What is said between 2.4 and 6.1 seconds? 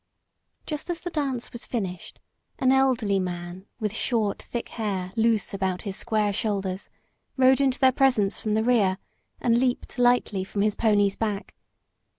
an elderly man, with short, thick hair loose about his